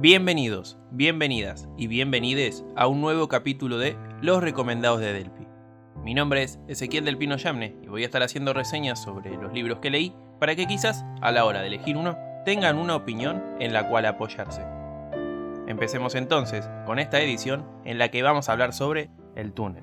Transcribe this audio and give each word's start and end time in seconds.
Bienvenidos, 0.00 0.78
bienvenidas 0.92 1.68
y 1.76 1.88
bienvenides 1.88 2.64
a 2.76 2.86
un 2.86 3.00
nuevo 3.00 3.26
capítulo 3.26 3.78
de 3.78 3.96
Los 4.22 4.40
Recomendados 4.40 5.00
de 5.00 5.12
Delphi. 5.12 5.48
Mi 6.04 6.14
nombre 6.14 6.44
es 6.44 6.60
Ezequiel 6.68 7.04
del 7.04 7.18
Pino 7.18 7.36
Yamne 7.36 7.74
y 7.82 7.88
voy 7.88 8.04
a 8.04 8.06
estar 8.06 8.22
haciendo 8.22 8.52
reseñas 8.52 9.02
sobre 9.02 9.36
los 9.36 9.52
libros 9.52 9.80
que 9.80 9.90
leí 9.90 10.14
para 10.38 10.54
que 10.54 10.68
quizás 10.68 11.04
a 11.20 11.32
la 11.32 11.44
hora 11.44 11.62
de 11.62 11.66
elegir 11.66 11.96
uno 11.96 12.16
tengan 12.44 12.78
una 12.78 12.94
opinión 12.94 13.42
en 13.58 13.72
la 13.72 13.88
cual 13.88 14.06
apoyarse. 14.06 14.62
Empecemos 15.66 16.14
entonces 16.14 16.70
con 16.86 17.00
esta 17.00 17.20
edición 17.20 17.66
en 17.84 17.98
la 17.98 18.08
que 18.12 18.22
vamos 18.22 18.48
a 18.48 18.52
hablar 18.52 18.74
sobre 18.74 19.10
el 19.34 19.52
túnel. 19.52 19.82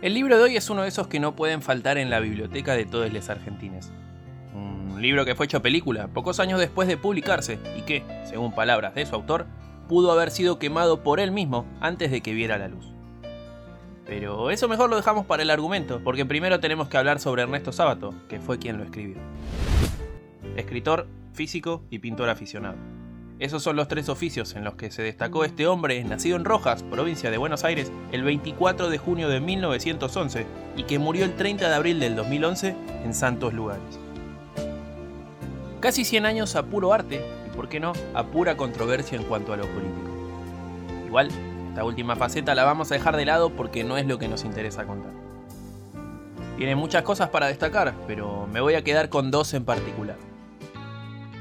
El 0.00 0.14
libro 0.14 0.38
de 0.38 0.42
hoy 0.42 0.56
es 0.56 0.70
uno 0.70 0.84
de 0.84 0.88
esos 0.88 1.06
que 1.06 1.20
no 1.20 1.36
pueden 1.36 1.60
faltar 1.60 1.98
en 1.98 2.08
la 2.08 2.20
biblioteca 2.20 2.72
de 2.72 2.86
todos 2.86 3.12
los 3.12 3.28
argentines 3.28 3.92
un 4.96 5.02
libro 5.02 5.26
que 5.26 5.34
fue 5.34 5.44
hecho 5.44 5.60
película 5.60 6.08
pocos 6.08 6.40
años 6.40 6.58
después 6.58 6.88
de 6.88 6.96
publicarse 6.96 7.58
y 7.76 7.82
que, 7.82 8.02
según 8.24 8.52
palabras 8.52 8.94
de 8.94 9.04
su 9.04 9.14
autor, 9.14 9.46
pudo 9.88 10.10
haber 10.10 10.30
sido 10.30 10.58
quemado 10.58 11.02
por 11.02 11.20
él 11.20 11.32
mismo 11.32 11.66
antes 11.80 12.10
de 12.10 12.22
que 12.22 12.32
viera 12.32 12.56
la 12.56 12.68
luz. 12.68 12.86
Pero 14.06 14.50
eso 14.50 14.68
mejor 14.68 14.88
lo 14.88 14.96
dejamos 14.96 15.26
para 15.26 15.42
el 15.42 15.50
argumento, 15.50 16.00
porque 16.02 16.24
primero 16.24 16.60
tenemos 16.60 16.88
que 16.88 16.96
hablar 16.96 17.20
sobre 17.20 17.42
Ernesto 17.42 17.72
Sábato, 17.72 18.14
que 18.26 18.40
fue 18.40 18.58
quien 18.58 18.78
lo 18.78 18.84
escribió. 18.84 19.18
Escritor, 20.56 21.06
físico 21.34 21.84
y 21.90 21.98
pintor 21.98 22.30
aficionado. 22.30 22.76
Esos 23.38 23.62
son 23.62 23.76
los 23.76 23.88
tres 23.88 24.08
oficios 24.08 24.54
en 24.54 24.64
los 24.64 24.76
que 24.76 24.90
se 24.90 25.02
destacó 25.02 25.44
este 25.44 25.66
hombre, 25.66 26.02
nacido 26.04 26.36
en 26.36 26.46
Rojas, 26.46 26.82
provincia 26.84 27.30
de 27.30 27.36
Buenos 27.36 27.64
Aires, 27.64 27.92
el 28.12 28.22
24 28.22 28.88
de 28.88 28.96
junio 28.96 29.28
de 29.28 29.40
1911 29.40 30.46
y 30.74 30.84
que 30.84 30.98
murió 30.98 31.26
el 31.26 31.36
30 31.36 31.68
de 31.68 31.74
abril 31.74 32.00
del 32.00 32.16
2011 32.16 32.74
en 33.04 33.12
Santos 33.12 33.52
Lugares. 33.52 34.05
Casi 35.80 36.04
100 36.04 36.26
años 36.26 36.56
a 36.56 36.64
puro 36.64 36.92
arte 36.92 37.24
y, 37.46 37.54
por 37.54 37.68
qué 37.68 37.80
no, 37.80 37.92
a 38.14 38.24
pura 38.24 38.56
controversia 38.56 39.16
en 39.16 39.24
cuanto 39.24 39.52
a 39.52 39.56
lo 39.56 39.66
político. 39.66 40.08
Igual, 41.06 41.28
esta 41.68 41.84
última 41.84 42.16
faceta 42.16 42.54
la 42.54 42.64
vamos 42.64 42.90
a 42.90 42.94
dejar 42.94 43.16
de 43.16 43.26
lado 43.26 43.50
porque 43.50 43.84
no 43.84 43.98
es 43.98 44.06
lo 44.06 44.18
que 44.18 44.28
nos 44.28 44.44
interesa 44.44 44.86
contar. 44.86 45.12
Tiene 46.56 46.74
muchas 46.74 47.02
cosas 47.02 47.28
para 47.28 47.48
destacar, 47.48 47.94
pero 48.06 48.46
me 48.50 48.60
voy 48.60 48.74
a 48.74 48.82
quedar 48.82 49.10
con 49.10 49.30
dos 49.30 49.52
en 49.52 49.66
particular. 49.66 50.16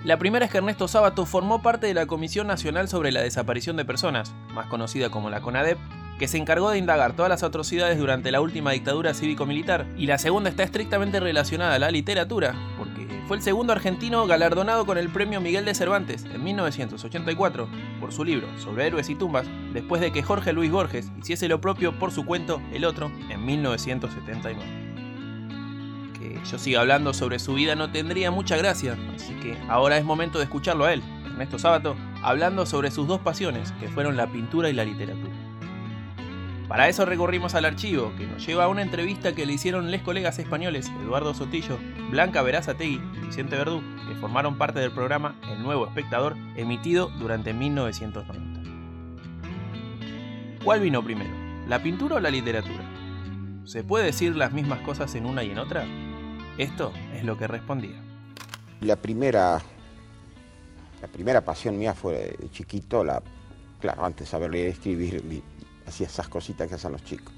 La 0.04 0.20
primera 0.20 0.46
es 0.46 0.52
que 0.52 0.58
Ernesto 0.58 0.88
Sábato 0.88 1.26
formó 1.26 1.62
parte 1.62 1.88
de 1.88 1.94
la 1.94 2.06
Comisión 2.06 2.46
Nacional 2.46 2.90
sobre 2.90 3.12
la 3.12 3.22
Desaparición 3.22 3.78
de 3.78 3.86
Personas, 3.86 4.36
más 4.54 4.68
conocida 4.68 5.10
como 5.10 5.30
la 5.30 5.42
CONADEP, 5.42 5.80
que 6.20 6.28
se 6.28 6.38
encargó 6.38 6.70
de 6.70 6.78
indagar 6.78 7.14
todas 7.14 7.30
las 7.30 7.44
atrocidades 7.44 7.98
durante 7.98 8.32
la 8.32 8.42
última 8.42 8.72
dictadura 8.72 9.14
cívico-militar, 9.14 9.86
y 9.98 10.06
la 10.06 10.18
segunda 10.18 10.50
está 10.50 10.64
estrictamente 10.64 11.20
relacionada 11.20 11.76
a 11.76 11.80
la 11.80 11.92
literatura, 11.92 12.54
fue 13.28 13.38
el 13.38 13.44
segundo 13.44 13.74
argentino 13.74 14.28
galardonado 14.28 14.86
con 14.86 14.98
el 14.98 15.10
premio 15.10 15.42
Miguel 15.42 15.66
de 15.66 15.74
Cervantes 15.74 16.26
en 16.26 16.44
1984 16.44 17.68
por 18.00 18.12
su 18.12 18.24
libro 18.24 18.48
sobre 18.60 18.88
héroes 18.88 19.10
y 19.10 19.16
tumbas, 19.16 19.48
después 19.74 20.02
de 20.02 20.12
que 20.12 20.22
Jorge 20.24 20.54
Luis 20.54 20.72
Borges 20.72 21.12
hiciese 21.18 21.48
lo 21.48 21.60
propio 21.60 21.98
por 21.98 22.12
su 22.12 22.26
cuento 22.26 22.62
El 22.72 22.86
Otro 22.86 23.12
en 23.30 23.46
1979. 23.46 24.62
Que 26.14 26.40
yo 26.50 26.58
siga 26.60 26.82
hablando 26.82 27.14
sobre 27.14 27.40
su 27.40 27.56
vida 27.56 27.76
no 27.76 27.92
tendría 27.92 28.30
mucha 28.32 28.58
gracia, 28.58 28.96
así 29.16 29.34
que 29.36 29.58
ahora 29.68 29.98
es 29.98 30.06
momento 30.06 30.38
de 30.38 30.46
escucharlo 30.46 30.86
a 30.86 30.94
él, 30.94 31.02
Ernesto 31.26 31.60
Sábato, 31.60 31.96
hablando 32.22 32.66
sobre 32.66 32.92
sus 32.92 33.08
dos 33.08 33.20
pasiones, 33.22 33.72
que 33.80 33.90
fueron 33.90 34.16
la 34.18 34.28
pintura 34.28 34.70
y 34.70 34.74
la 34.74 34.86
literatura. 34.86 35.34
Para 36.68 36.90
eso 36.90 37.06
recurrimos 37.06 37.54
al 37.54 37.66
archivo, 37.66 38.12
que 38.18 38.26
nos 38.26 38.46
lleva 38.46 38.64
a 38.64 38.68
una 38.68 38.82
entrevista 38.82 39.36
que 39.36 39.46
le 39.46 39.54
hicieron 39.54 39.92
les 39.92 40.02
colegas 40.02 40.40
españoles 40.40 40.92
Eduardo 41.04 41.34
Sotillo, 41.36 41.78
Blanca 42.10 42.44
Verazategui 42.44 43.02
y 43.16 43.20
Vicente 43.26 43.56
Verdú, 43.58 43.82
que 44.08 44.16
formaron 44.16 44.58
parte 44.58 44.80
del 44.80 44.92
programa 44.92 45.36
El 45.50 45.64
Nuevo 45.64 45.88
Espectador, 45.88 46.36
emitido 46.56 47.10
durante 47.20 47.52
1990. 47.54 48.62
¿Cuál 50.64 50.82
vino 50.82 51.04
primero? 51.04 51.32
¿La 51.68 51.82
pintura 51.82 52.16
o 52.18 52.20
la 52.20 52.30
literatura? 52.30 52.84
¿Se 53.66 53.84
puede 53.84 54.06
decir 54.06 54.36
las 54.36 54.54
mismas 54.54 54.82
cosas 54.82 55.16
en 55.16 55.26
una 55.26 55.44
y 55.44 55.50
en 55.50 55.58
otra? 55.58 55.86
Esto 56.60 56.94
es 57.14 57.24
lo 57.24 57.38
que 57.38 57.48
respondía. 57.48 58.00
La 58.82 58.96
primera, 58.96 59.60
la 61.02 61.08
primera 61.08 61.42
pasión 61.42 61.78
mía 61.78 61.96
fue 61.96 62.36
de 62.40 62.50
chiquito, 62.52 63.04
la, 63.04 63.22
claro, 63.82 64.06
antes 64.06 64.28
de 64.28 64.32
saber 64.32 64.52
leer 64.52 64.68
y 64.68 64.72
escribir, 64.72 65.44
hacía 65.88 66.06
esas 66.06 66.28
cositas 66.28 66.68
que 66.68 66.76
hacen 66.76 66.92
los 66.92 67.04
chicos. 67.04 67.34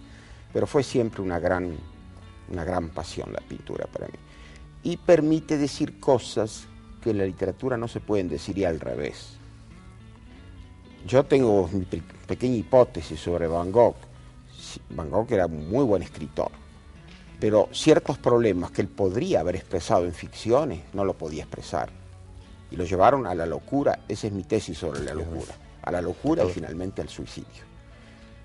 Pero 0.51 0.67
fue 0.67 0.83
siempre 0.83 1.21
una 1.21 1.39
gran, 1.39 1.77
una 2.49 2.63
gran 2.65 2.89
pasión 2.89 3.31
la 3.31 3.39
pintura 3.39 3.87
para 3.87 4.07
mí. 4.07 4.26
Y 4.87 4.95
permite 4.95 5.57
decir 5.57 5.99
cosas 5.99 6.65
que 7.01 7.09
en 7.09 7.17
la 7.17 7.25
literatura 7.25 7.75
no 7.75 7.89
se 7.89 7.99
pueden 7.99 8.29
decir 8.29 8.57
y 8.57 8.63
al 8.63 8.79
revés. 8.79 9.33
Yo 11.05 11.25
tengo 11.25 11.69
mi 11.73 11.83
pequeña 11.83 12.55
hipótesis 12.55 13.19
sobre 13.19 13.47
Van 13.47 13.69
Gogh. 13.69 13.97
Van 14.91 15.09
Gogh 15.09 15.29
era 15.29 15.47
un 15.47 15.69
muy 15.69 15.83
buen 15.83 16.03
escritor, 16.03 16.51
pero 17.37 17.67
ciertos 17.73 18.17
problemas 18.17 18.71
que 18.71 18.81
él 18.81 18.87
podría 18.87 19.41
haber 19.41 19.57
expresado 19.57 20.05
en 20.05 20.13
ficciones 20.13 20.79
no 20.93 21.03
lo 21.03 21.17
podía 21.17 21.43
expresar. 21.43 21.89
Y 22.71 22.77
lo 22.77 22.85
llevaron 22.85 23.27
a 23.27 23.35
la 23.35 23.45
locura, 23.45 24.05
esa 24.07 24.27
es 24.27 24.31
mi 24.31 24.43
tesis 24.43 24.77
sobre 24.77 25.03
la 25.03 25.13
locura, 25.13 25.53
a 25.81 25.91
la 25.91 26.01
locura 26.01 26.45
y 26.45 26.49
finalmente 26.49 27.01
al 27.01 27.09
suicidio. 27.09 27.67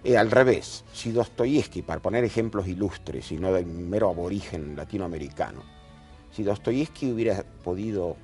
Eh, 0.02 0.16
al 0.16 0.28
revés, 0.28 0.82
si 0.92 1.12
Dostoyevsky, 1.12 1.82
para 1.82 2.02
poner 2.02 2.24
ejemplos 2.24 2.66
ilustres 2.66 3.30
y 3.30 3.36
no 3.36 3.52
del 3.52 3.66
mero 3.66 4.10
aborigen 4.10 4.74
latinoamericano, 4.74 5.81
si 6.32 6.42
Dostoyevsky 6.42 7.12
hubiera 7.12 7.42
podido, 7.42 8.16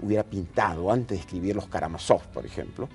hubiera 0.00 0.22
pintado 0.22 0.90
antes 0.90 1.18
de 1.18 1.20
escribir 1.20 1.56
Los 1.56 1.66
Karamazov, 1.66 2.22
por 2.28 2.46
ejemplo, 2.46 2.88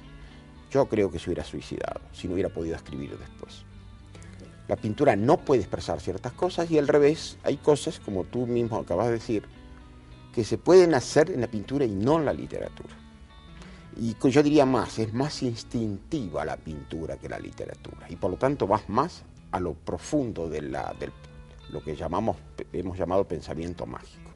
yo 0.71 0.87
creo 0.87 1.11
que 1.11 1.19
se 1.19 1.29
hubiera 1.29 1.43
suicidado, 1.43 2.01
si 2.13 2.27
no 2.27 2.33
hubiera 2.33 2.49
podido 2.49 2.75
escribir 2.75 3.17
después. 3.17 3.63
La 4.67 4.75
pintura 4.75 5.15
no 5.15 5.37
puede 5.37 5.61
expresar 5.61 5.99
ciertas 5.99 6.31
cosas 6.33 6.69
y 6.69 6.77
al 6.77 6.87
revés, 6.87 7.37
hay 7.43 7.57
cosas, 7.57 7.99
como 7.99 8.23
tú 8.23 8.45
mismo 8.45 8.77
acabas 8.77 9.07
de 9.07 9.13
decir, 9.13 9.43
que 10.33 10.43
se 10.43 10.57
pueden 10.57 10.93
hacer 10.93 11.31
en 11.31 11.41
la 11.41 11.47
pintura 11.47 11.85
y 11.85 11.91
no 11.91 12.19
en 12.19 12.25
la 12.25 12.33
literatura. 12.33 12.95
Y 13.97 14.15
yo 14.29 14.43
diría 14.43 14.65
más, 14.65 14.99
es 14.99 15.13
más 15.13 15.41
instintiva 15.41 16.45
la 16.45 16.55
pintura 16.55 17.17
que 17.17 17.27
la 17.27 17.39
literatura. 17.39 18.05
Y 18.09 18.15
por 18.15 18.31
lo 18.31 18.37
tanto 18.37 18.67
vas 18.67 18.87
más 18.87 19.23
a 19.51 19.59
lo 19.59 19.73
profundo 19.73 20.47
de, 20.47 20.61
la, 20.61 20.95
lo 21.71 21.83
que 21.83 21.95
llamamos, 21.95 22.37
hemos 22.73 22.97
llamado 22.97 23.27
pensamiento 23.27 23.85
mágico. 23.85 24.31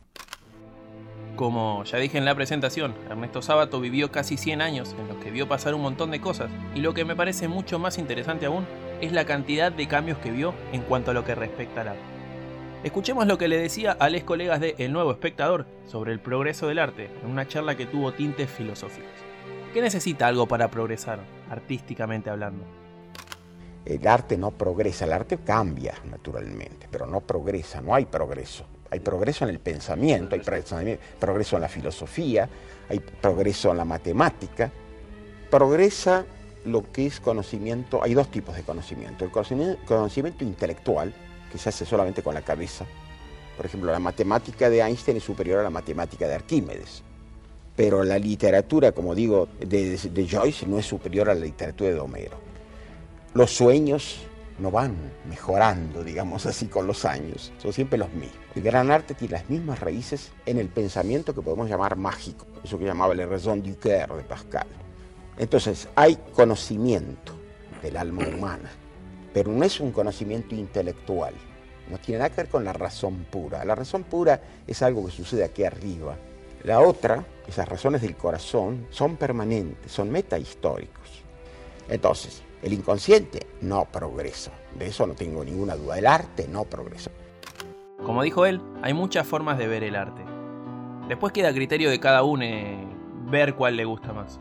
Como 1.36 1.84
ya 1.84 1.98
dije 1.98 2.20
en 2.20 2.26
la 2.26 2.36
presentación, 2.36 2.94
Ernesto 3.10 3.42
Sábato 3.42 3.80
vivió 3.80 4.12
casi 4.12 4.38
100 4.38 4.62
años 4.62 4.96
en 5.00 5.08
los 5.08 5.18
que 5.18 5.32
vio 5.32 5.48
pasar 5.48 5.74
un 5.74 5.82
montón 5.82 6.12
de 6.12 6.22
cosas, 6.22 6.52
y 6.76 6.80
lo 6.80 6.94
que 6.94 7.06
me 7.06 7.16
parece 7.16 7.48
mucho 7.48 7.80
más 7.80 7.98
interesante 7.98 8.46
aún 8.46 8.68
es 9.02 9.12
la 9.12 9.26
cantidad 9.26 9.72
de 9.72 9.88
cambios 9.88 10.20
que 10.20 10.32
vio 10.32 10.54
en 10.72 10.82
cuanto 10.82 11.10
a 11.10 11.14
lo 11.16 11.26
que 11.26 11.34
respecta 11.34 11.82
al 11.82 11.88
arte. 11.90 12.02
Escuchemos 12.84 13.26
lo 13.26 13.38
que 13.38 13.48
le 13.48 13.58
decía 13.58 13.94
a 13.94 14.10
los 14.10 14.24
colegas 14.24 14.60
de 14.60 14.76
El 14.78 14.94
Nuevo 14.94 15.12
Espectador 15.12 15.66
sobre 15.88 16.12
el 16.12 16.20
progreso 16.20 16.68
del 16.68 16.80
arte 16.80 17.10
en 17.24 17.32
una 17.32 17.48
charla 17.48 17.76
que 17.76 17.86
tuvo 17.88 18.12
tintes 18.12 18.50
filosóficos. 18.50 19.10
¿Qué 19.74 19.82
necesita 19.82 20.28
algo 20.28 20.48
para 20.48 20.70
progresar, 20.70 21.20
artísticamente 21.50 22.30
hablando? 22.30 22.83
El 23.86 24.08
arte 24.08 24.38
no 24.38 24.52
progresa, 24.52 25.06
el 25.06 25.14
arte 25.14 25.38
cambia 25.40 25.94
naturalmente, 26.10 26.88
pero 26.90 27.06
no 27.06 27.22
progresa, 27.22 27.82
no 27.82 27.94
hay 27.94 28.06
progreso. 28.06 28.66
Hay 28.90 29.00
progreso 29.00 29.44
en 29.44 29.50
el 29.50 29.60
pensamiento, 29.60 30.36
hay 30.36 30.42
progreso 31.20 31.56
en 31.56 31.62
la 31.62 31.68
filosofía, 31.68 32.48
hay 32.90 33.00
progreso 33.00 33.72
en 33.72 33.78
la 33.78 33.86
matemática. 33.86 34.72
Progresa 35.50 36.26
lo 36.66 36.92
que 36.92 37.08
es 37.08 37.20
conocimiento, 37.20 38.02
hay 38.04 38.14
dos 38.14 38.30
tipos 38.30 38.56
de 38.56 38.62
conocimiento. 38.62 39.26
El 39.26 39.32
conocimiento, 39.32 40.44
intelectual, 40.44 41.14
que 41.52 41.58
se 41.58 41.70
hace 41.70 41.86
solamente 41.86 42.22
con 42.22 42.36
la 42.36 42.42
cabeza. 42.42 42.86
Por 43.58 43.66
ejemplo, 43.66 43.92
la 43.92 44.00
matemática 44.00 44.70
de 44.70 44.82
Einstein 44.82 45.18
es 45.18 45.24
superior 45.24 45.60
a 45.60 45.64
la 45.64 45.70
matemática 45.70 46.28
de 46.28 46.36
Arquímedes 46.36 47.04
pero 47.76 48.04
la 48.04 48.20
literatura, 48.20 48.92
como 48.92 49.16
digo, 49.16 49.48
de, 49.60 50.28
Joyce 50.30 50.68
no 50.68 50.78
es 50.78 50.86
superior 50.86 51.30
a 51.30 51.34
la 51.34 51.42
literatura 51.42 51.92
de 51.92 52.00
Homero. 52.00 52.53
Los 53.34 53.50
sueños 53.50 54.20
no 54.60 54.70
van 54.70 54.96
mejorando, 55.28 56.04
digamos 56.04 56.46
así, 56.46 56.68
con 56.68 56.86
los 56.86 57.04
años, 57.04 57.52
son 57.58 57.74
siempre 57.74 57.98
los 57.98 58.12
mismos. 58.14 58.38
El 58.56 58.62
gran 58.62 58.92
arte 58.92 59.16
tiene 59.16 59.34
las 59.34 59.50
mismas 59.50 59.80
raíces 59.80 60.32
en 60.46 60.60
el 60.60 60.70
pensamiento 60.70 61.34
que 61.34 61.42
podemos 61.42 61.68
llamar 61.68 61.96
mágico, 61.96 62.46
eso 62.64 62.78
que 62.78 62.86
llamaba 62.86 63.16
la 63.16 63.26
raison 63.26 63.64
du 63.64 63.76
cœur 63.80 64.16
de 64.16 64.24
Pascal. 64.24 64.68
Entonces, 65.40 65.88
hay 65.96 66.16
conocimiento 66.36 67.34
del 67.82 67.98
alma 67.98 68.24
humana, 68.28 68.70
pero 69.34 69.52
no 69.52 69.66
es 69.66 69.80
un 69.80 69.92
conocimiento 69.92 70.54
intelectual, 70.54 71.34
no 71.90 71.98
tiene 71.98 72.20
nada 72.20 72.30
que 72.30 72.44
ver 72.44 72.50
con 72.50 72.64
la 72.64 72.74
razón 72.74 73.26
pura. 73.32 73.66
La 73.66 73.74
razón 73.74 74.04
pura 74.04 74.40
es 74.68 74.84
algo 74.84 75.08
que 75.08 75.12
sucede 75.12 75.44
aquí 75.44 75.64
arriba, 75.64 76.16
la 76.64 76.82
otra, 76.82 77.26
esas 77.48 77.68
razones 77.68 78.04
del 78.04 78.16
corazón, 78.16 78.86
son 78.92 79.18
permanentes, 79.18 79.92
son 79.92 80.12
metahistóricos. 80.12 81.24
Entonces, 81.90 82.44
el 82.64 82.74
inconsciente 82.74 83.46
no 83.62 83.86
progresa, 83.86 84.52
de 84.78 84.88
eso 84.88 85.06
no 85.06 85.14
tengo 85.14 85.44
ninguna 85.44 85.76
duda, 85.76 86.00
el 86.00 86.08
arte 86.08 86.48
no 86.48 86.64
progresa. 86.64 87.12
Como 88.06 88.24
dijo 88.24 88.46
él, 88.46 88.62
hay 88.82 88.94
muchas 88.94 89.28
formas 89.28 89.58
de 89.58 89.68
ver 89.68 89.84
el 89.84 89.96
arte. 89.96 90.22
Después 91.08 91.34
queda 91.34 91.50
a 91.50 91.54
criterio 91.54 91.90
de 91.90 92.00
cada 92.00 92.24
uno 92.24 92.44
eh, 92.44 92.78
ver 93.30 93.56
cuál 93.56 93.76
le 93.76 93.86
gusta 93.86 94.14
más. 94.14 94.40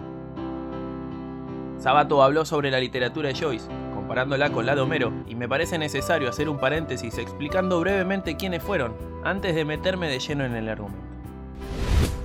Sabato 1.79 2.23
habló 2.23 2.45
sobre 2.45 2.71
la 2.71 2.79
literatura 2.79 3.29
de 3.31 3.35
Joyce, 3.35 3.67
comparándola 3.95 4.51
con 4.51 4.67
la 4.67 4.77
de 4.77 4.81
Homero, 4.83 5.13
y 5.27 5.35
me 5.35 5.49
parece 5.49 5.79
necesario 5.79 6.29
hacer 6.29 6.49
un 6.49 6.59
paréntesis 6.59 7.19
explicando 7.19 7.81
brevemente 7.81 8.37
quiénes 8.37 8.63
fueron, 8.63 8.95
antes 9.25 9.55
de 9.57 9.65
meterme 9.65 10.09
de 10.09 10.21
lleno 10.21 10.45
en 10.45 10.55
el 10.55 10.69
argumento. 10.69 11.03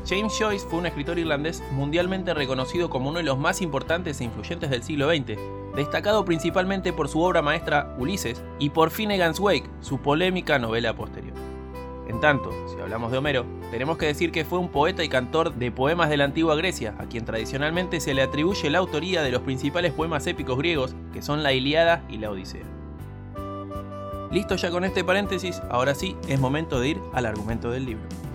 James 0.07 0.37
Joyce 0.39 0.65
fue 0.65 0.79
un 0.79 0.85
escritor 0.85 1.19
irlandés 1.19 1.61
mundialmente 1.71 2.33
reconocido 2.33 2.89
como 2.89 3.09
uno 3.09 3.17
de 3.17 3.25
los 3.25 3.37
más 3.37 3.61
importantes 3.61 4.21
e 4.21 4.23
influyentes 4.23 4.69
del 4.69 4.81
siglo 4.81 5.09
XX, 5.09 5.37
destacado 5.75 6.23
principalmente 6.23 6.93
por 6.93 7.09
su 7.09 7.21
obra 7.21 7.41
maestra 7.41 7.93
Ulises 7.99 8.41
y 8.57 8.69
por 8.69 8.89
Finnegan's 8.89 9.39
Wake, 9.39 9.69
su 9.81 9.97
polémica 9.99 10.59
novela 10.59 10.95
posterior. 10.95 11.35
En 12.07 12.21
tanto, 12.21 12.53
si 12.69 12.79
hablamos 12.79 13.11
de 13.11 13.17
Homero, 13.17 13.45
tenemos 13.69 13.97
que 13.97 14.05
decir 14.05 14.31
que 14.31 14.45
fue 14.45 14.59
un 14.59 14.69
poeta 14.69 15.03
y 15.03 15.09
cantor 15.09 15.53
de 15.55 15.71
poemas 15.71 16.09
de 16.09 16.15
la 16.15 16.23
antigua 16.23 16.55
Grecia, 16.55 16.95
a 16.99 17.05
quien 17.07 17.25
tradicionalmente 17.25 17.99
se 17.99 18.13
le 18.13 18.21
atribuye 18.21 18.69
la 18.69 18.77
autoría 18.77 19.21
de 19.23 19.31
los 19.31 19.41
principales 19.41 19.91
poemas 19.91 20.25
épicos 20.25 20.57
griegos, 20.57 20.95
que 21.11 21.21
son 21.21 21.43
la 21.43 21.51
Iliada 21.51 22.01
y 22.07 22.17
la 22.17 22.31
Odisea. 22.31 22.63
Listo 24.31 24.55
ya 24.55 24.71
con 24.71 24.85
este 24.85 25.03
paréntesis, 25.03 25.61
ahora 25.69 25.95
sí 25.95 26.15
es 26.29 26.39
momento 26.39 26.79
de 26.79 26.89
ir 26.89 27.01
al 27.11 27.25
argumento 27.25 27.71
del 27.71 27.85
libro. 27.85 28.26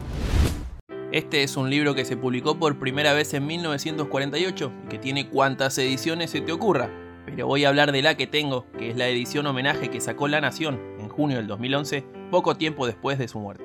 Este 1.13 1.43
es 1.43 1.59
un 1.59 1.69
libro 1.69 1.95
que 1.95 2.07
se 2.07 2.17
publicó 2.17 2.59
por 2.59 2.79
primera 2.79 3.13
vez 3.13 3.35
en 3.35 3.47
1948 3.47 4.73
y 4.87 4.89
que 4.89 4.99
tiene 4.99 5.29
cuantas 5.29 5.77
ediciones 5.77 6.31
se 6.31 6.41
te 6.41 6.53
ocurra, 6.53 6.89
pero 7.27 7.47
voy 7.47 7.67
a 7.67 7.69
hablar 7.69 7.93
de 7.93 8.01
la 8.01 8.17
que 8.17 8.27
tengo, 8.27 8.65
que 8.79 8.89
es 8.89 8.97
la 8.97 9.09
edición 9.09 9.47
homenaje 9.47 9.91
que 9.91 10.01
sacó 10.01 10.27
La 10.27 10.41
Nación 10.41 10.81
en 10.99 11.11
junio 11.11 11.37
del 11.37 11.49
2011, 11.49 12.07
poco 12.31 12.57
tiempo 12.57 12.87
después 12.87 13.19
de 13.19 13.29
su 13.29 13.41
muerte. 13.41 13.63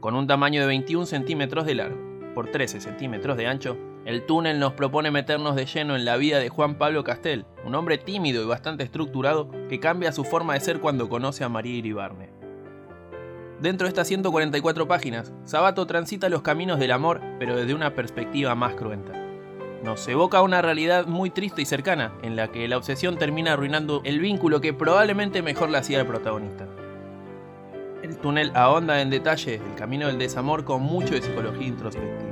Con 0.00 0.16
un 0.16 0.26
tamaño 0.26 0.60
de 0.60 0.66
21 0.66 1.06
centímetros 1.06 1.64
de 1.66 1.76
largo 1.76 1.98
por 2.34 2.50
13 2.50 2.80
centímetros 2.80 3.36
de 3.36 3.46
ancho, 3.46 3.78
el 4.04 4.26
túnel 4.26 4.58
nos 4.58 4.72
propone 4.72 5.12
meternos 5.12 5.54
de 5.54 5.66
lleno 5.66 5.94
en 5.94 6.04
la 6.04 6.16
vida 6.16 6.40
de 6.40 6.48
Juan 6.48 6.78
Pablo 6.78 7.04
Castel, 7.04 7.46
un 7.64 7.76
hombre 7.76 7.96
tímido 7.96 8.42
y 8.42 8.46
bastante 8.46 8.82
estructurado 8.82 9.52
que 9.68 9.78
cambia 9.78 10.10
su 10.10 10.24
forma 10.24 10.54
de 10.54 10.60
ser 10.62 10.80
cuando 10.80 11.08
conoce 11.08 11.44
a 11.44 11.48
María 11.48 11.76
Iribarne. 11.76 12.29
Dentro 13.60 13.84
de 13.84 13.90
estas 13.90 14.08
144 14.08 14.88
páginas, 14.88 15.34
Sabato 15.44 15.86
transita 15.86 16.30
los 16.30 16.40
caminos 16.40 16.78
del 16.78 16.92
amor, 16.92 17.20
pero 17.38 17.56
desde 17.56 17.74
una 17.74 17.94
perspectiva 17.94 18.54
más 18.54 18.74
cruenta. 18.74 19.12
Nos 19.84 20.08
evoca 20.08 20.40
una 20.40 20.62
realidad 20.62 21.06
muy 21.06 21.28
triste 21.28 21.60
y 21.60 21.66
cercana, 21.66 22.14
en 22.22 22.36
la 22.36 22.48
que 22.48 22.66
la 22.68 22.78
obsesión 22.78 23.18
termina 23.18 23.52
arruinando 23.52 24.00
el 24.04 24.18
vínculo 24.18 24.62
que 24.62 24.72
probablemente 24.72 25.42
mejor 25.42 25.68
le 25.68 25.76
hacía 25.76 26.00
al 26.00 26.06
protagonista. 26.06 26.66
El 28.02 28.16
túnel 28.16 28.50
ahonda 28.54 29.02
en 29.02 29.10
detalle 29.10 29.56
el 29.56 29.74
camino 29.74 30.06
del 30.06 30.18
desamor 30.18 30.64
con 30.64 30.80
mucho 30.80 31.12
de 31.12 31.20
psicología 31.20 31.66
introspectiva. 31.66 32.30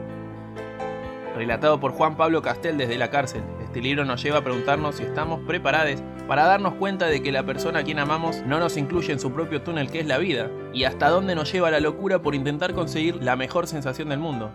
Relatado 1.36 1.78
por 1.78 1.92
Juan 1.92 2.16
Pablo 2.16 2.40
Castel 2.40 2.78
desde 2.78 2.96
la 2.96 3.10
cárcel, 3.10 3.42
este 3.78 3.86
libro 3.90 4.04
nos 4.04 4.20
lleva 4.20 4.38
a 4.38 4.42
preguntarnos 4.42 4.96
si 4.96 5.04
estamos 5.04 5.38
preparados 5.46 6.02
para 6.26 6.46
darnos 6.46 6.75
cuenta 6.75 7.06
de 7.06 7.22
que 7.22 7.30
la 7.30 7.46
persona 7.46 7.78
a 7.78 7.82
quien 7.84 8.00
amamos 8.00 8.42
no 8.44 8.58
nos 8.58 8.76
incluye 8.76 9.12
en 9.12 9.20
su 9.20 9.30
propio 9.30 9.62
túnel 9.62 9.88
que 9.88 10.00
es 10.00 10.06
la 10.06 10.19
vida, 10.19 10.50
y 10.75 10.82
hasta 10.82 11.08
dónde 11.08 11.36
nos 11.36 11.52
lleva 11.52 11.70
la 11.70 11.78
locura 11.78 12.20
por 12.20 12.34
intentar 12.34 12.75
conseguir 12.75 13.22
la 13.22 13.36
mejor 13.36 13.69
sensación 13.69 14.08
del 14.08 14.19
mundo, 14.19 14.50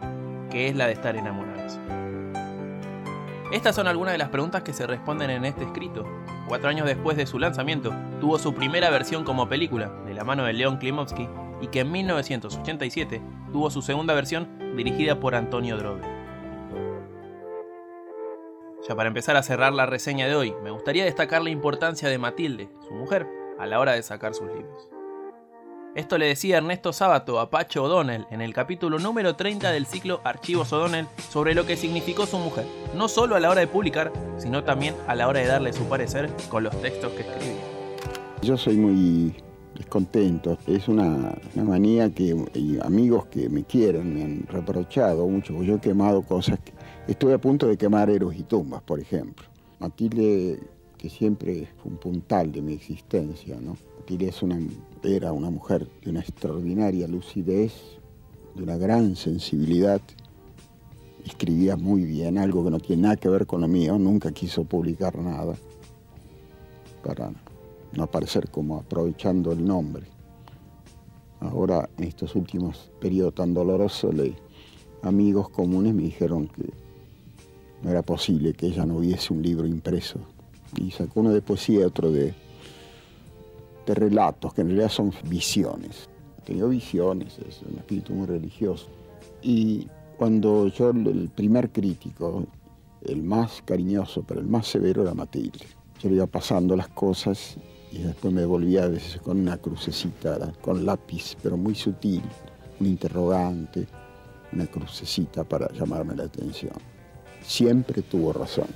que 0.52 0.68
es 0.68 0.75
la 0.75 0.88
de 0.88 0.92
estar 0.92 1.16
enamorados. 1.16 1.80
Estas 3.54 3.78
son 3.78 3.88
algunas 3.88 4.12
de 4.12 4.18
las 4.18 4.28
preguntas 4.28 4.62
que 4.64 4.74
se 4.74 4.88
responden 4.88 5.30
en 5.30 5.46
este 5.46 5.64
escrito. 5.64 6.06
Cuatro 6.50 6.68
años 6.68 6.86
después 6.86 7.16
de 7.16 7.25
su 7.25 7.40
lanzamiento, 7.40 7.96
tuvo 8.20 8.38
su 8.40 8.54
primera 8.54 8.90
versión 8.90 9.24
como 9.24 9.48
película, 9.48 9.90
de 10.06 10.16
la 10.16 10.25
mano 10.25 10.44
de 10.44 10.52
Leon 10.52 10.75
Klimovsky, 10.80 11.30
y 11.62 11.68
que 11.68 11.80
en 11.80 11.94
1987 11.94 13.22
tuvo 13.54 13.70
su 13.70 13.81
segunda 13.81 14.14
versión 14.14 14.75
dirigida 14.75 15.22
por 15.22 15.34
Antonio 15.34 15.78
Drobe. 15.78 16.23
Ya 18.88 18.96
para 18.96 19.08
empezar 19.08 19.38
a 19.38 19.44
cerrar 19.44 19.72
la 19.74 19.86
reseña 19.86 20.28
de 20.28 20.36
hoy, 20.36 20.54
me 20.62 20.70
gustaría 20.70 21.06
destacar 21.06 21.42
la 21.42 21.50
importancia 21.50 22.10
de 22.10 22.18
Matilde, 22.18 22.68
su 22.86 22.94
mujer, 22.94 23.26
a 23.58 23.66
la 23.66 23.80
hora 23.80 23.94
de 23.94 24.04
sacar 24.04 24.34
sus 24.34 24.48
libros. 24.48 24.90
Esto 25.96 26.18
le 26.18 26.26
decía 26.26 26.58
Ernesto 26.58 26.92
Sábato 26.92 27.40
a 27.40 27.50
Pacho 27.50 27.84
O'Donnell 27.84 28.26
en 28.30 28.42
el 28.42 28.54
capítulo 28.54 29.00
número 29.00 29.38
30 29.38 29.72
del 29.72 29.86
ciclo 29.86 30.20
Archivos 30.26 30.74
O'Donnell 30.74 31.08
sobre 31.30 31.56
lo 31.56 31.66
que 31.66 31.78
significó 31.78 32.26
su 32.26 32.38
mujer, 32.40 32.66
no 32.94 33.08
solo 33.08 33.38
a 33.38 33.40
la 33.40 33.52
hora 33.52 33.62
de 33.62 33.68
publicar, 33.68 34.12
sino 34.38 34.66
también 34.66 34.96
a 35.08 35.16
la 35.16 35.30
hora 35.30 35.40
de 35.40 35.48
darle 35.48 35.72
su 35.72 35.86
parecer 35.86 36.30
con 36.50 36.64
los 36.64 36.82
textos 36.82 37.14
que 37.14 37.22
escribía. 37.22 37.64
Yo 38.42 38.58
soy 38.58 38.76
muy 38.76 39.34
descontento, 39.84 40.58
es 40.68 40.88
una, 40.88 41.36
manía 41.56 42.10
que 42.10 42.36
amigos 42.82 43.28
que 43.28 43.50
me 43.50 43.64
quieren 43.64 44.14
me 44.14 44.24
han 44.24 44.48
reprochado 44.48 45.28
mucho, 45.28 45.62
yo 45.64 45.76
he 45.76 45.80
quemado 45.80 46.22
cosas 46.24 46.60
que 46.60 46.74
Estuve 47.06 47.34
a 47.34 47.38
punto 47.38 47.68
de 47.68 47.76
quemar 47.76 48.10
héroes 48.10 48.40
y 48.40 48.44
tumbas, 48.44 48.82
por 48.82 48.98
ejemplo. 48.98 49.46
Matilde, 49.80 50.58
que 50.98 51.10
siempre 51.10 51.68
fue 51.82 51.92
un 51.92 51.98
puntal 51.98 52.54
de 52.54 52.62
mi 52.62 52.74
existencia, 52.74 53.60
¿no? 53.60 53.76
Matilde 54.00 54.30
es 54.30 54.42
una, 54.42 54.58
era 55.04 55.34
una 55.34 55.50
mujer 55.50 55.86
de 56.02 56.12
una 56.12 56.22
extraordinaria 56.22 57.06
lucidez, 57.10 57.74
de 58.56 58.64
una 58.64 58.78
gran 58.78 59.18
sensibilidad. 59.18 60.00
Escribía 61.26 61.76
muy 61.76 62.06
bien, 62.06 62.38
algo 62.38 62.64
que 62.64 62.72
no 62.72 62.80
tiene 62.80 63.02
nada 63.02 63.18
que 63.18 63.28
ver 63.28 63.46
con 63.46 63.60
lo 63.60 63.68
mío. 63.68 63.98
Nunca 63.98 64.32
quiso 64.32 64.64
publicar 64.64 65.18
nada 65.18 65.56
para 67.04 67.34
no 67.95 68.04
aparecer 68.04 68.50
como 68.50 68.78
aprovechando 68.78 69.51
el 69.51 69.63
nombre. 69.63 70.04
Ahora, 71.40 71.90
en 71.98 72.06
estos 72.06 72.36
últimos 72.36 72.90
periodos 73.00 73.36
tan 73.36 73.54
dolorosos, 73.54 74.16
amigos 75.01 75.50
comunes 75.50 75.94
me 75.94 76.04
dijeron 76.04 76.48
que 76.48 76.72
no 77.84 77.90
era 77.90 78.01
posible 78.01 78.54
que 78.54 78.68
ella 78.68 78.86
no 78.86 78.98
hubiese 78.98 79.34
un 79.34 79.42
libro 79.42 79.68
impreso. 79.68 80.19
Y 80.78 80.92
sacó 80.92 81.19
uno 81.19 81.31
de 81.31 81.42
poesía 81.42 81.81
y 81.81 81.84
otro 81.84 82.12
de, 82.12 82.34
de 83.86 83.94
relatos, 83.94 84.54
que 84.54 84.62
en 84.62 84.68
realidad 84.68 84.89
son 84.89 85.12
visiones. 85.25 86.10
Tenía 86.46 86.66
visiones, 86.66 87.38
es 87.48 87.62
un 87.69 87.78
espíritu 87.78 88.13
muy 88.13 88.25
religioso. 88.25 88.88
Y 89.42 89.88
cuando 90.18 90.68
yo, 90.68 90.92
el 90.92 91.30
primer 91.36 91.69
crítico, 91.72 92.46
el 93.04 93.22
más 93.22 93.62
cariñoso, 93.63 94.24
pero 94.25 94.39
el 94.39 94.48
más 94.48 94.68
severo 94.68 95.01
era 95.04 95.13
Matilde. 95.13 95.66
Yo 96.00 96.10
le 96.10 96.16
iba 96.16 96.28
pasando 96.28 96.75
las 96.75 96.88
cosas 96.88 97.57
y 97.94 98.00
después 98.00 98.34
me 98.34 98.44
volvía 98.44 98.84
a 98.84 98.88
veces 98.88 99.22
con 99.22 99.40
una 99.40 99.57
crucecita, 99.57 100.51
con 100.62 100.86
lápiz, 100.86 101.38
pero 101.42 101.56
muy 101.56 101.75
sutil, 101.75 102.24
un 102.80 102.88
interrogante, 102.88 103.88
una 104.51 104.66
crucecita 104.68 105.44
para 105.44 105.72
llamarme 105.72 106.15
la 106.15 106.24
atención 106.24 106.74
siempre 107.46 108.01
tuvo 108.01 108.34
razón. 108.34 108.68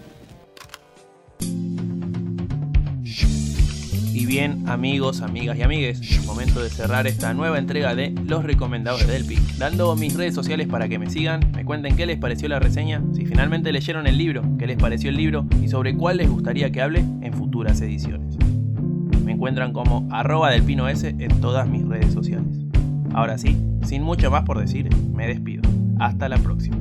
Y 4.14 4.26
bien, 4.26 4.68
amigos, 4.68 5.22
amigas 5.22 5.58
y 5.58 5.62
amigues, 5.62 6.02
es 6.02 6.26
momento 6.26 6.62
de 6.62 6.70
cerrar 6.70 7.06
esta 7.06 7.34
nueva 7.34 7.60
entrega 7.60 7.96
de 7.96 8.10
Los 8.26 8.44
Recomendados 8.44 9.06
de 9.06 9.14
Delphi, 9.14 9.38
dando 9.58 9.96
mis 9.96 10.16
redes 10.16 10.34
sociales 10.34 10.68
para 10.68 10.90
que 10.90 10.98
me 10.98 11.10
sigan, 11.10 11.52
me 11.56 11.64
cuenten 11.64 11.96
qué 11.96 12.06
les 12.06 12.18
pareció 12.18 12.50
la 12.50 12.60
reseña, 12.60 13.02
si 13.14 13.26
finalmente 13.26 13.72
leyeron 13.72 14.08
el 14.08 14.18
libro, 14.18 14.42
qué 14.58 14.66
les 14.66 14.78
pareció 14.78 15.12
el 15.12 15.18
libro 15.18 15.46
y 15.62 15.70
sobre 15.70 15.96
cuál 15.96 16.18
les 16.18 16.30
gustaría 16.30 16.72
que 16.72 16.82
hable 16.82 17.00
en 17.22 17.34
futuras 17.34 17.80
ediciones. 17.80 18.27
Encuentran 19.48 19.72
como 19.72 20.06
arroba 20.12 20.52
delpino 20.52 20.90
S 20.90 21.08
en 21.08 21.40
todas 21.40 21.70
mis 21.70 21.88
redes 21.88 22.12
sociales. 22.12 22.60
Ahora 23.14 23.38
sí, 23.38 23.58
sin 23.82 24.04
mucho 24.04 24.30
más 24.30 24.44
por 24.44 24.60
decir, 24.60 24.94
me 25.14 25.26
despido. 25.26 25.62
Hasta 26.00 26.28
la 26.28 26.38
próxima. 26.38 26.76